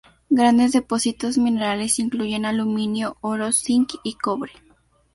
Grandes 0.31 0.71
depósitos 0.71 1.37
minerales 1.37 1.99
incluyen 1.99 2.45
aluminio, 2.47 3.17
oro, 3.21 3.51
zinc 3.51 3.93
y 4.01 4.15
cobre. 4.15 4.51